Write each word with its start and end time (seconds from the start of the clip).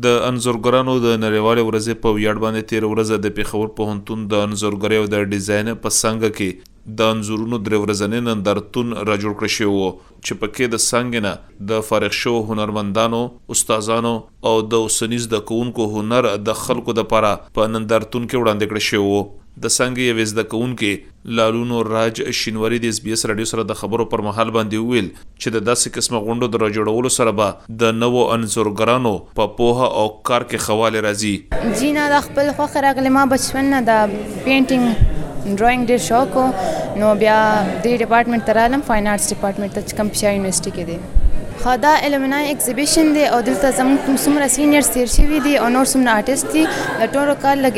د 0.05 0.07
انزورګرانو 0.27 0.93
د 1.05 1.07
نړیوال 1.23 1.59
ورځې 1.69 1.95
په 2.05 2.09
ویاړ 2.19 2.37
باندې 2.43 2.63
13 2.69 2.93
ورځې 2.93 3.17
د 3.25 3.27
پیښور 3.39 3.67
پوهنتون 3.81 4.21
د 4.35 4.45
انزورګری 4.45 4.97
او 5.01 5.07
د 5.15 5.17
ډیزاین 5.33 5.69
په 5.87 5.97
څنګه 5.97 6.29
کې 6.39 6.51
د 6.99 7.11
انزورونو 7.15 7.59
درو 7.67 7.79
ورځنې 7.81 8.29
نندرتون 8.29 8.93
را 9.09 9.17
جوړ 9.25 9.35
کړی 9.41 9.51
شو 9.57 9.75
چې 10.23 10.39
پکې 10.45 10.71
د 10.75 10.83
سنگنه 10.85 11.35
د 11.73 11.83
فارغ 11.89 12.15
شو 12.21 12.33
هنرمندانو 12.53 13.21
استادانو 13.57 14.13
او 14.53 14.55
د 14.75 14.87
اوسنیز 14.87 15.29
د 15.35 15.45
کوونکو 15.51 15.87
هنر 15.97 16.29
د 16.51 16.59
خلکو 16.63 16.95
د 17.01 17.07
پاره 17.15 17.31
په 17.59 17.69
نندرتون 17.75 18.25
کې 18.31 18.43
وړاندې 18.43 18.73
کړی 18.73 18.87
شو 18.89 19.21
د 19.67 19.73
څنګه 19.77 20.11
یو 20.11 20.17
وز 20.19 20.33
د 20.39 20.45
کونکې 20.51 21.37
لالونو 21.39 21.81
راج 21.87 22.21
شینوري 22.41 22.79
د 22.85 22.93
اس 22.95 23.01
بي 23.07 23.15
اس 23.17 23.25
رادیو 23.31 23.49
سره 23.53 23.65
د 23.71 23.79
خبرو 23.81 24.07
پر 24.13 24.23
مهال 24.27 24.53
باندې 24.57 24.93
ویل 24.93 25.09
چې 25.15 25.57
د 25.57 25.65
داسې 25.69 25.97
قسمه 25.97 26.21
غونډو 26.27 26.55
د 26.55 26.63
راجوړولو 26.65 27.13
سره 27.17 27.35
به 27.41 27.79
د 27.85 27.99
نوو 28.03 28.25
انزورګرانو 28.37 29.15
په 29.41 29.53
پوها 29.59 29.89
او 30.03 30.05
کار 30.31 30.49
کې 30.53 30.67
خواله 30.69 31.05
راځي 31.09 31.73
جینا 31.83 32.07
د 32.15 32.23
خپل 32.29 32.53
خوخ 32.61 32.77
راغلی 32.89 33.13
ما 33.19 33.25
بچپن 33.35 33.73
نه 33.77 33.83
د 33.91 34.15
پینټینګ 34.15 35.59
ډراینګ 35.61 35.93
ډیر 35.93 36.07
شوق 36.07 36.41
نو 36.99 37.15
بیا 37.21 37.39
دې 37.85 37.93
ډپارټمنټ 38.01 38.43
ته 38.47 38.53
رالم 38.59 38.81
فاین 38.87 39.07
آرټس 39.13 39.29
ډپارټمنټ 39.33 39.73
ته 39.75 39.81
چې 39.89 39.97
کوم 39.97 40.09
پشا 40.15 40.31
یونیورسيټي 40.35 40.71
کې 40.77 40.85
دی 40.89 40.99
خدا 41.65 41.93
الومنای 42.07 42.47
ایگزیبیشن 42.51 43.13
دی 43.15 43.25
او 43.35 43.41
دلته 43.49 43.71
زموږ 43.79 43.97
کوم 44.07 44.17
څومره 44.25 44.47
سینیئرز 44.57 44.89
تیر 44.97 45.09
شوي 45.17 45.41
دي 45.47 45.55
او 45.59 45.69
نور 45.77 45.87
څومره 45.93 46.11
آرټیست 46.19 46.47
دي 46.57 46.65
ټولو 47.15 47.35
کار 47.47 47.57
لګ 47.65 47.75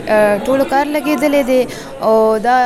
ټولو 0.47 0.65
کار 0.73 0.87
لګېدلې 0.97 1.43
دي 1.51 1.61
او 2.03 2.39
دا 2.49 2.57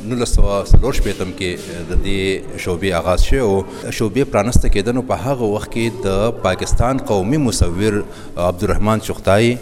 1904 0.04 0.92
شپیتم 0.98 1.30
کې 1.38 1.84
د 1.90 2.00
دې 2.06 2.60
شوبې 2.64 2.92
آغاز 2.98 3.22
شو 3.28 3.38
او 3.46 3.92
شوبې 3.98 4.24
پرانسته 4.34 4.70
کېدنو 4.76 5.04
په 5.12 5.24
هغه 5.28 5.50
وخت 5.54 5.72
کې 5.76 6.04
د 6.08 6.36
پاکستان 6.48 6.98
قومي 7.12 7.38
مصور 7.46 7.98
عبدالرحمن 8.50 9.04
چغتای 9.08 9.56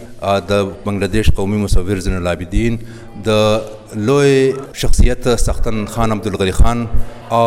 د 0.50 0.64
بنگلاديش 0.88 1.30
قومي 1.40 1.58
مصور 1.64 2.02
زین 2.08 2.16
العابدین 2.20 2.78
د 3.30 3.72
لوی 4.10 4.52
شخصیت 4.84 5.28
سختن 5.46 5.84
خان 5.96 6.12
عبدالغنی 6.18 6.52
خان 6.60 6.86
او 7.30 7.44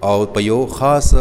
او 0.09 0.15
په 0.37 0.43
یو 0.45 0.59
خاص 0.79 1.13